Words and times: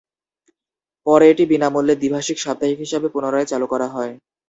পরে 1.07 1.25
এটি 1.31 1.43
বিনামূল্যে 1.51 1.95
দ্বিভাষিক 1.97 2.37
সাপ্তাহিক 2.39 2.77
হিসাবে 2.83 3.07
পুনরায় 3.13 3.49
চালু 3.51 3.65
করা 3.73 3.87
হয়। 3.95 4.13